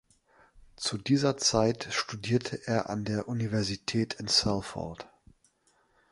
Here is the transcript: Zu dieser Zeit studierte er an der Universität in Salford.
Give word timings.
Zu 0.77 0.97
dieser 0.97 1.37
Zeit 1.37 1.87
studierte 1.91 2.59
er 2.65 2.89
an 2.89 3.05
der 3.05 3.27
Universität 3.27 4.15
in 4.15 4.27
Salford. 4.27 5.07